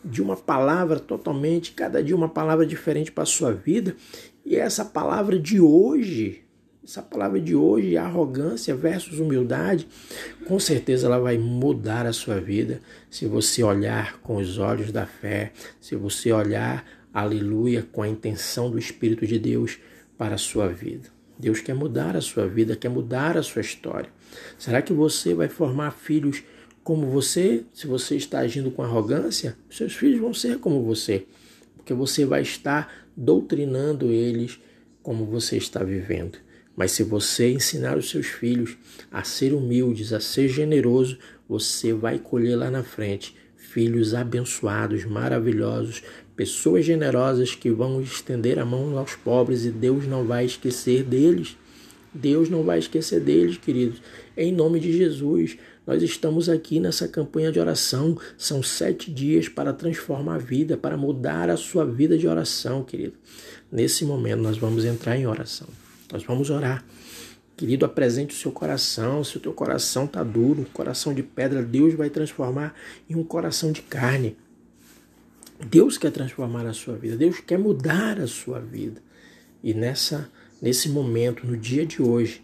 de 0.04 0.22
uma 0.22 0.36
palavra 0.36 1.00
totalmente, 1.00 1.72
cada 1.74 2.04
dia 2.04 2.16
uma 2.16 2.28
palavra 2.28 2.66
diferente 2.66 3.12
para 3.12 3.24
a 3.24 3.28
sua 3.28 3.54
vida. 3.54 3.96
E 4.44 4.56
essa 4.56 4.84
palavra 4.84 5.40
de 5.40 5.62
hoje 5.62 6.44
essa 6.84 7.02
palavra 7.02 7.40
de 7.40 7.56
hoje, 7.56 7.96
arrogância 7.96 8.76
versus 8.76 9.18
humildade, 9.18 9.88
com 10.46 10.60
certeza 10.60 11.08
ela 11.08 11.18
vai 11.18 11.38
mudar 11.38 12.06
a 12.06 12.12
sua 12.12 12.42
vida 12.42 12.82
se 13.10 13.26
você 13.26 13.64
olhar 13.64 14.20
com 14.20 14.36
os 14.36 14.58
olhos 14.58 14.92
da 14.92 15.06
fé, 15.06 15.54
se 15.80 15.96
você 15.96 16.32
olhar, 16.34 16.86
aleluia, 17.14 17.88
com 17.90 18.02
a 18.02 18.08
intenção 18.08 18.70
do 18.70 18.78
Espírito 18.78 19.26
de 19.26 19.40
Deus 19.40 19.80
para 20.18 20.36
a 20.36 20.38
sua 20.38 20.68
vida. 20.68 21.08
Deus 21.40 21.62
quer 21.62 21.74
mudar 21.74 22.18
a 22.18 22.22
sua 22.22 22.48
vida, 22.48 22.76
quer 22.76 22.90
mudar 22.90 23.38
a 23.38 23.44
sua 23.44 23.62
história. 23.62 24.10
Será 24.58 24.82
que 24.82 24.94
você 24.94 25.34
vai 25.34 25.48
formar 25.48 25.92
filhos 25.92 26.44
como 26.84 27.08
você? 27.08 27.64
Se 27.74 27.88
você 27.88 28.18
está 28.18 28.40
agindo 28.40 28.70
com 28.72 28.84
arrogância, 28.84 29.58
seus 29.70 29.94
filhos 29.94 30.20
vão 30.20 30.34
ser 30.34 30.60
como 30.60 30.84
você, 30.84 31.26
porque 31.78 31.94
você 31.94 32.26
vai 32.26 32.42
estar 32.42 32.94
doutrinando 33.16 34.12
eles 34.12 34.60
como 35.02 35.26
você 35.26 35.58
está 35.58 35.82
vivendo. 35.82 36.38
Mas 36.76 36.92
se 36.92 37.04
você 37.04 37.52
ensinar 37.52 37.98
os 37.98 38.10
seus 38.10 38.28
filhos 38.28 38.78
a 39.12 39.24
ser 39.24 39.54
humildes, 39.54 40.12
a 40.12 40.20
ser 40.20 40.48
generoso, 40.48 41.18
você 41.48 41.94
vai 41.94 42.18
colher 42.18 42.56
lá 42.56 42.72
na 42.72 42.84
frente 42.84 43.36
filhos 43.56 44.14
abençoados, 44.14 45.04
maravilhosos, 45.04 46.04
pessoas 46.36 46.86
generosas 46.86 47.56
que 47.56 47.72
vão 47.72 48.02
estender 48.02 48.60
a 48.60 48.66
mão 48.66 48.96
aos 48.98 49.16
pobres 49.16 49.66
e 49.66 49.72
Deus 49.72 50.06
não 50.06 50.24
vai 50.26 50.46
esquecer 50.46 51.04
deles. 51.04 51.58
Deus 52.14 52.48
não 52.48 52.62
vai 52.62 52.78
esquecer 52.78 53.20
deles, 53.20 53.58
queridos. 53.58 54.00
Em 54.38 54.52
nome 54.52 54.80
de 54.80 54.96
Jesus, 54.96 55.58
nós 55.88 56.04
estamos 56.04 56.48
aqui 56.48 56.80
nessa 56.80 57.08
campanha 57.08 57.52
de 57.52 57.60
oração. 57.60 58.16
São 58.38 58.62
sete 58.62 59.10
dias 59.12 59.50
para 59.50 59.74
transformar 59.74 60.36
a 60.36 60.38
vida, 60.38 60.78
para 60.78 60.96
mudar 60.96 61.50
a 61.50 61.58
sua 61.58 61.84
vida 61.84 62.16
de 62.16 62.28
oração, 62.28 62.84
querido. 62.84 63.14
Nesse 63.72 64.06
momento, 64.06 64.44
nós 64.44 64.60
vamos 64.60 64.86
entrar 64.86 65.18
em 65.18 65.26
oração. 65.26 65.68
Nós 66.14 66.24
vamos 66.24 66.52
orar. 66.52 66.86
Querido, 67.58 67.86
apresente 67.86 68.36
o 68.36 68.38
seu 68.38 68.52
coração. 68.52 69.24
Se 69.24 69.38
o 69.38 69.40
teu 69.40 69.52
coração 69.52 70.06
está 70.06 70.24
duro, 70.24 70.64
coração 70.72 71.12
de 71.12 71.24
pedra, 71.24 71.64
Deus 71.64 71.96
vai 71.96 72.08
transformar 72.08 72.76
em 73.10 73.16
um 73.16 73.24
coração 73.24 73.72
de 73.72 73.82
carne. 73.82 74.38
Deus 75.66 75.98
quer 75.98 76.12
transformar 76.12 76.68
a 76.68 76.74
sua 76.74 76.96
vida. 76.96 77.18
Deus 77.18 77.40
quer 77.40 77.58
mudar 77.58 78.20
a 78.20 78.28
sua 78.28 78.60
vida. 78.60 79.02
E 79.64 79.74
nessa, 79.74 80.30
nesse 80.62 80.88
momento, 80.88 81.48
no 81.48 81.58
dia 81.58 81.84
de 81.84 82.00
hoje, 82.00 82.44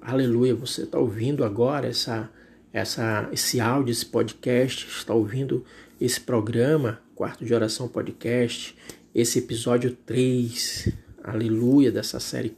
aleluia, 0.00 0.54
você 0.54 0.84
está 0.84 0.98
ouvindo 0.98 1.44
agora 1.44 1.86
essa, 1.86 2.30
essa, 2.72 3.28
esse 3.32 3.60
áudio, 3.60 3.92
esse 3.92 4.06
podcast, 4.06 4.86
está 4.88 5.12
ouvindo 5.12 5.62
esse 6.00 6.20
programa, 6.20 7.00
Quarto 7.14 7.44
de 7.44 7.52
Oração 7.52 7.86
Podcast, 7.86 8.74
esse 9.14 9.40
episódio 9.40 9.94
3 10.06 11.03
aleluia, 11.24 11.90
dessa 11.90 12.20
série 12.20 12.54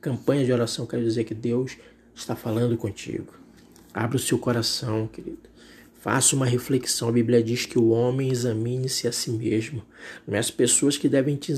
campanha 0.00 0.44
de 0.44 0.52
oração, 0.52 0.86
quero 0.86 1.02
dizer 1.02 1.24
que 1.24 1.34
Deus 1.34 1.76
está 2.14 2.36
falando 2.36 2.76
contigo. 2.76 3.34
Abra 3.92 4.16
o 4.16 4.20
seu 4.20 4.38
coração, 4.38 5.08
querido. 5.08 5.54
Faça 6.04 6.36
uma 6.36 6.44
reflexão. 6.44 7.08
A 7.08 7.12
Bíblia 7.12 7.42
diz 7.42 7.64
que 7.64 7.78
o 7.78 7.88
homem 7.88 8.30
examine-se 8.30 9.08
a 9.08 9.12
si 9.12 9.30
mesmo. 9.30 9.82
Não 10.28 10.36
é 10.36 10.38
as 10.38 10.50
pessoas 10.50 10.98
que 10.98 11.08
devem 11.08 11.34
te, 11.34 11.54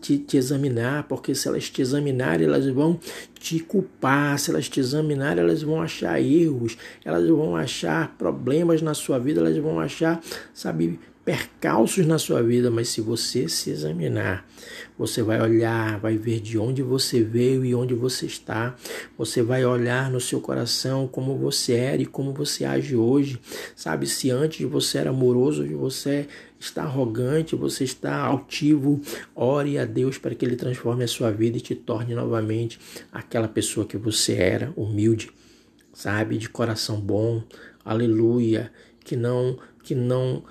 te, 0.00 0.18
te, 0.18 0.36
examinar, 0.36 1.04
porque 1.04 1.32
se 1.32 1.46
elas 1.46 1.70
te 1.70 1.80
examinarem, 1.80 2.48
elas 2.48 2.66
vão 2.66 2.98
te 3.38 3.60
culpar. 3.60 4.36
Se 4.36 4.50
elas 4.50 4.68
te 4.68 4.80
examinarem, 4.80 5.44
elas 5.44 5.62
vão 5.62 5.80
achar 5.80 6.20
erros, 6.20 6.76
elas 7.04 7.28
vão 7.28 7.54
achar 7.54 8.16
problemas 8.18 8.82
na 8.82 8.94
sua 8.94 9.16
vida, 9.16 9.38
elas 9.38 9.56
vão 9.58 9.78
achar, 9.78 10.20
sabe, 10.52 10.98
percalços 11.28 12.06
na 12.06 12.18
sua 12.18 12.42
vida, 12.42 12.70
mas 12.70 12.88
se 12.88 13.02
você 13.02 13.50
se 13.50 13.68
examinar, 13.68 14.48
você 14.96 15.22
vai 15.22 15.38
olhar, 15.38 16.00
vai 16.00 16.16
ver 16.16 16.40
de 16.40 16.58
onde 16.58 16.82
você 16.82 17.22
veio 17.22 17.62
e 17.66 17.74
onde 17.74 17.92
você 17.92 18.24
está. 18.24 18.74
Você 19.18 19.42
vai 19.42 19.62
olhar 19.62 20.10
no 20.10 20.22
seu 20.22 20.40
coração 20.40 21.06
como 21.06 21.36
você 21.36 21.74
era 21.74 22.00
e 22.00 22.06
como 22.06 22.32
você 22.32 22.64
age 22.64 22.96
hoje. 22.96 23.38
Sabe, 23.76 24.06
se 24.06 24.30
antes 24.30 24.66
você 24.70 24.96
era 24.96 25.10
amoroso, 25.10 25.64
hoje 25.64 25.74
você 25.74 26.26
está 26.58 26.84
arrogante, 26.84 27.54
você 27.54 27.84
está 27.84 28.16
altivo, 28.16 28.98
ore 29.34 29.78
a 29.78 29.84
Deus 29.84 30.16
para 30.16 30.34
que 30.34 30.46
Ele 30.46 30.56
transforme 30.56 31.04
a 31.04 31.08
sua 31.08 31.30
vida 31.30 31.58
e 31.58 31.60
te 31.60 31.74
torne 31.74 32.14
novamente 32.14 32.80
aquela 33.12 33.48
pessoa 33.48 33.84
que 33.84 33.98
você 33.98 34.32
era, 34.32 34.72
humilde, 34.74 35.30
sabe, 35.92 36.38
de 36.38 36.48
coração 36.48 36.98
bom, 36.98 37.42
aleluia, 37.84 38.72
que 39.04 39.14
não, 39.14 39.58
que 39.82 39.94
não 39.94 40.42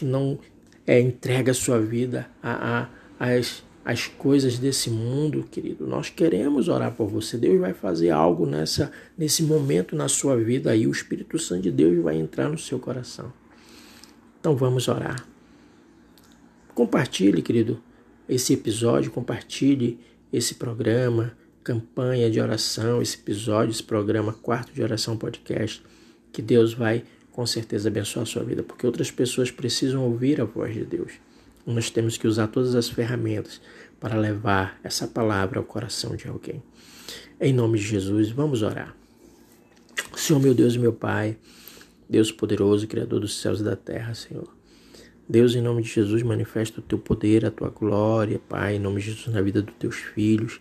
que 0.00 0.04
não 0.06 0.38
é, 0.86 0.98
entrega 0.98 1.52
a 1.52 1.54
sua 1.54 1.78
vida 1.78 2.26
a, 2.42 2.88
a, 3.18 3.34
as, 3.34 3.62
as 3.84 4.06
coisas 4.06 4.58
desse 4.58 4.88
mundo, 4.88 5.44
querido. 5.50 5.86
Nós 5.86 6.08
queremos 6.08 6.68
orar 6.68 6.92
por 6.92 7.06
você. 7.06 7.36
Deus 7.36 7.60
vai 7.60 7.74
fazer 7.74 8.08
algo 8.08 8.46
nessa, 8.46 8.90
nesse 9.16 9.42
momento 9.42 9.94
na 9.94 10.08
sua 10.08 10.36
vida 10.38 10.70
aí. 10.70 10.86
O 10.86 10.90
Espírito 10.90 11.38
Santo 11.38 11.62
de 11.62 11.70
Deus 11.70 12.02
vai 12.02 12.16
entrar 12.16 12.48
no 12.48 12.56
seu 12.56 12.78
coração. 12.78 13.30
Então 14.40 14.56
vamos 14.56 14.88
orar. 14.88 15.22
Compartilhe, 16.74 17.42
querido, 17.42 17.82
esse 18.26 18.54
episódio, 18.54 19.10
compartilhe 19.10 20.00
esse 20.32 20.54
programa, 20.54 21.36
campanha 21.62 22.30
de 22.30 22.40
oração, 22.40 23.02
esse 23.02 23.18
episódio, 23.18 23.70
esse 23.70 23.82
programa 23.82 24.32
Quarto 24.32 24.72
de 24.72 24.82
Oração 24.82 25.14
Podcast, 25.18 25.82
que 26.32 26.40
Deus 26.40 26.72
vai 26.72 27.04
com 27.32 27.46
certeza 27.46 27.88
abençoar 27.88 28.24
a 28.24 28.26
sua 28.26 28.44
vida, 28.44 28.62
porque 28.62 28.86
outras 28.86 29.10
pessoas 29.10 29.50
precisam 29.50 30.04
ouvir 30.04 30.40
a 30.40 30.44
voz 30.44 30.74
de 30.74 30.84
Deus. 30.84 31.12
Nós 31.66 31.90
temos 31.90 32.16
que 32.16 32.26
usar 32.26 32.48
todas 32.48 32.74
as 32.74 32.88
ferramentas 32.88 33.60
para 34.00 34.16
levar 34.16 34.78
essa 34.82 35.06
palavra 35.06 35.58
ao 35.58 35.64
coração 35.64 36.16
de 36.16 36.26
alguém. 36.26 36.62
Em 37.40 37.52
nome 37.52 37.78
de 37.78 37.84
Jesus, 37.84 38.30
vamos 38.30 38.62
orar. 38.62 38.94
Senhor, 40.16 40.40
meu 40.40 40.54
Deus 40.54 40.74
e 40.74 40.78
meu 40.78 40.92
Pai, 40.92 41.36
Deus 42.08 42.32
poderoso, 42.32 42.86
Criador 42.86 43.20
dos 43.20 43.40
céus 43.40 43.60
e 43.60 43.64
da 43.64 43.76
terra, 43.76 44.14
Senhor. 44.14 44.52
Deus, 45.28 45.54
em 45.54 45.60
nome 45.60 45.82
de 45.82 45.88
Jesus, 45.88 46.22
manifesta 46.22 46.80
o 46.80 46.82
teu 46.82 46.98
poder, 46.98 47.46
a 47.46 47.50
tua 47.50 47.68
glória, 47.68 48.40
Pai, 48.48 48.76
em 48.76 48.78
nome 48.80 49.00
de 49.00 49.12
Jesus, 49.12 49.28
na 49.28 49.40
vida 49.40 49.62
dos 49.62 49.74
teus 49.78 49.96
filhos. 49.96 50.60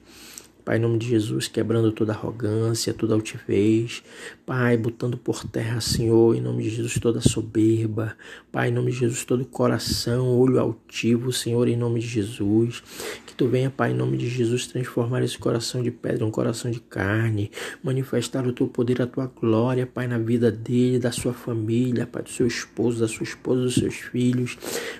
Pai, 0.69 0.77
em 0.77 0.81
nome 0.81 0.99
de 0.99 1.07
Jesus, 1.07 1.47
quebrando 1.47 1.91
toda 1.91 2.13
arrogância, 2.13 2.93
toda 2.93 3.15
altivez. 3.15 4.03
Pai, 4.45 4.77
botando 4.77 5.17
por 5.17 5.43
terra, 5.43 5.81
Senhor, 5.81 6.35
em 6.35 6.41
nome 6.41 6.61
de 6.61 6.69
Jesus, 6.69 6.99
toda 6.99 7.19
soberba. 7.21 8.15
Pai, 8.51 8.69
em 8.69 8.71
nome 8.71 8.91
de 8.91 8.99
Jesus, 8.99 9.25
todo 9.25 9.43
coração, 9.45 10.37
olho 10.37 10.59
altivo, 10.59 11.33
Senhor, 11.33 11.67
em 11.67 11.75
nome 11.75 11.99
de 11.99 12.05
Jesus. 12.05 12.83
Que 13.25 13.33
tu 13.33 13.47
venha, 13.47 13.71
Pai, 13.71 13.93
em 13.93 13.95
nome 13.95 14.15
de 14.15 14.29
Jesus, 14.29 14.67
transformar 14.67 15.23
esse 15.23 15.39
coração 15.39 15.81
de 15.81 15.89
pedra 15.89 16.23
em 16.23 16.27
um 16.27 16.31
coração 16.31 16.69
de 16.69 16.79
carne. 16.79 17.49
Manifestar 17.83 18.45
o 18.45 18.53
teu 18.53 18.67
poder, 18.67 19.01
a 19.01 19.07
tua 19.07 19.25
glória, 19.25 19.87
Pai, 19.87 20.05
na 20.05 20.19
vida 20.19 20.51
dele, 20.51 20.99
da 20.99 21.11
sua 21.11 21.33
família, 21.33 22.05
Pai, 22.05 22.21
do 22.21 22.29
seu 22.29 22.45
esposo, 22.45 22.99
da 22.99 23.07
sua 23.07 23.23
esposa, 23.23 23.61
dos 23.61 23.73
seus 23.73 23.95
filhos. 23.95 24.55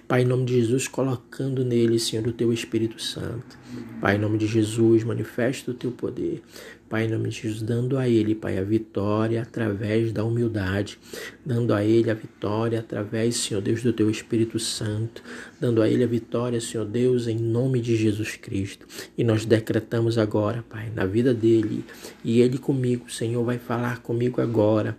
Pai, 0.07 0.23
em 0.23 0.25
nome 0.25 0.45
de 0.45 0.55
Jesus, 0.55 0.87
colocando 0.87 1.63
nele, 1.63 1.99
Senhor, 1.99 2.25
o 2.25 2.33
teu 2.33 2.51
Espírito 2.51 2.99
Santo. 2.99 3.59
Pai, 4.01 4.15
em 4.15 4.19
nome 4.19 4.37
de 4.37 4.47
Jesus, 4.47 5.03
manifesta 5.03 5.58
o 5.67 5.73
teu 5.73 5.91
poder. 5.91 6.41
Pai, 6.89 7.05
em 7.05 7.07
nome 7.07 7.29
de 7.29 7.41
Jesus, 7.41 7.61
dando 7.61 7.97
a 7.97 8.09
ele, 8.09 8.33
Pai, 8.33 8.57
a 8.57 8.63
vitória 8.63 9.43
através 9.43 10.11
da 10.11 10.23
humildade, 10.23 10.97
dando 11.45 11.73
a 11.73 11.83
ele 11.83 12.09
a 12.09 12.15
vitória 12.15 12.79
através, 12.79 13.35
Senhor 13.35 13.61
Deus, 13.61 13.83
do 13.83 13.93
teu 13.93 14.09
Espírito 14.09 14.57
Santo, 14.57 15.21
dando 15.59 15.83
a 15.83 15.89
ele 15.89 16.03
a 16.03 16.07
vitória, 16.07 16.59
Senhor 16.59 16.85
Deus, 16.85 17.27
em 17.27 17.37
nome 17.37 17.79
de 17.79 17.95
Jesus 17.95 18.35
Cristo. 18.35 18.87
E 19.15 19.23
nós 19.23 19.45
decretamos 19.45 20.17
agora, 20.17 20.63
Pai, 20.67 20.91
na 20.95 21.05
vida 21.05 21.33
dele, 21.33 21.85
e 22.23 22.41
ele 22.41 22.57
comigo, 22.57 23.11
Senhor, 23.11 23.43
vai 23.43 23.59
falar 23.59 24.01
comigo 24.01 24.41
agora. 24.41 24.97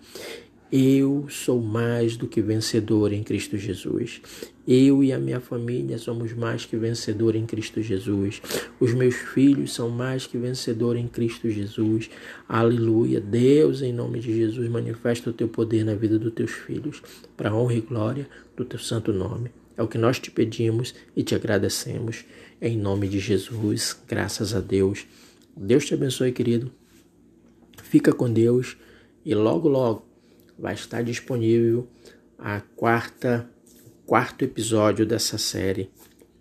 Eu 0.72 1.26
sou 1.28 1.60
mais 1.60 2.16
do 2.16 2.28
que 2.28 2.40
vencedor 2.40 3.12
em 3.12 3.24
Cristo 3.24 3.58
Jesus. 3.58 4.22
Eu 4.66 5.02
e 5.02 5.12
a 5.12 5.18
minha 5.18 5.40
família 5.40 5.98
somos 5.98 6.32
mais 6.32 6.64
que 6.64 6.76
vencedor 6.76 7.34
em 7.34 7.46
Cristo 7.46 7.82
Jesus. 7.82 8.40
Os 8.78 8.92
meus 8.92 9.14
filhos 9.14 9.72
são 9.72 9.88
mais 9.88 10.26
que 10.26 10.36
vencedor 10.36 10.96
em 10.96 11.08
Cristo 11.08 11.48
Jesus. 11.50 12.10
Aleluia. 12.48 13.20
Deus, 13.20 13.82
em 13.82 13.92
nome 13.92 14.20
de 14.20 14.34
Jesus, 14.34 14.68
manifesta 14.68 15.30
o 15.30 15.32
teu 15.32 15.48
poder 15.48 15.84
na 15.84 15.94
vida 15.94 16.18
dos 16.18 16.32
teus 16.32 16.50
filhos, 16.50 17.02
para 17.36 17.54
honra 17.54 17.74
e 17.74 17.80
glória 17.80 18.28
do 18.56 18.64
teu 18.64 18.78
santo 18.78 19.12
nome. 19.12 19.50
É 19.76 19.82
o 19.82 19.88
que 19.88 19.98
nós 19.98 20.18
te 20.18 20.30
pedimos 20.30 20.94
e 21.16 21.22
te 21.22 21.34
agradecemos. 21.34 22.24
Em 22.60 22.76
nome 22.76 23.08
de 23.08 23.18
Jesus, 23.18 23.98
graças 24.06 24.54
a 24.54 24.60
Deus. 24.60 25.06
Deus 25.56 25.86
te 25.86 25.94
abençoe, 25.94 26.32
querido. 26.32 26.70
Fica 27.82 28.12
com 28.12 28.30
Deus 28.30 28.76
e 29.24 29.34
logo, 29.34 29.68
logo 29.68 30.06
vai 30.58 30.74
estar 30.74 31.02
disponível 31.02 31.88
a 32.38 32.60
quarta, 32.60 33.48
quarto 34.10 34.44
episódio 34.44 35.06
dessa 35.06 35.38
série 35.38 35.88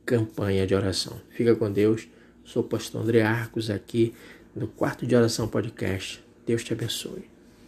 Campanha 0.04 0.66
de 0.66 0.74
Oração. 0.74 1.22
Fica 1.30 1.56
com 1.56 1.72
Deus. 1.72 2.08
Sou 2.44 2.64
o 2.64 2.68
pastor 2.68 3.04
André 3.04 3.22
Arcos 3.22 3.70
aqui 3.70 4.12
no 4.56 4.68
Quarto 4.68 5.06
de 5.06 5.16
Oração 5.16 5.48
Podcast. 5.48 6.26
Deus 6.48 6.64
te 6.64 6.74
abençoe. 6.74 7.39